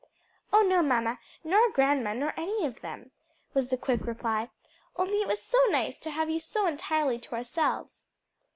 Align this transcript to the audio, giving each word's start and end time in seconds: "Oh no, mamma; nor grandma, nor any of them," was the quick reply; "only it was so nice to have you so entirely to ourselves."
"Oh 0.51 0.63
no, 0.63 0.81
mamma; 0.81 1.19
nor 1.43 1.69
grandma, 1.69 2.13
nor 2.13 2.33
any 2.35 2.65
of 2.65 2.81
them," 2.81 3.11
was 3.53 3.67
the 3.69 3.77
quick 3.77 4.07
reply; 4.07 4.49
"only 4.95 5.21
it 5.21 5.27
was 5.27 5.43
so 5.43 5.59
nice 5.69 5.99
to 5.99 6.09
have 6.09 6.27
you 6.27 6.39
so 6.39 6.65
entirely 6.65 7.19
to 7.19 7.35
ourselves." 7.35 8.07